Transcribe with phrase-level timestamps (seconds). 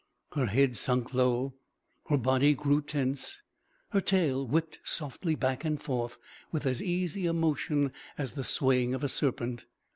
[0.33, 1.53] Her head sunk low,
[2.07, 3.43] her body grew tense,
[3.89, 6.17] her tail whipped softly back and forth,
[6.51, 9.65] with as easy a motion as the swaying of a serpent.